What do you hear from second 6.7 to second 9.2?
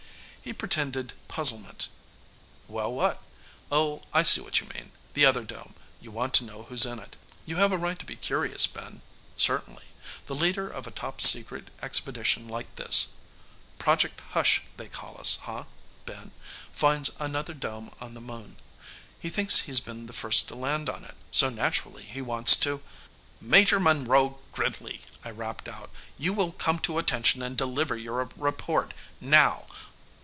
in it. You have a right to be curious, Ben.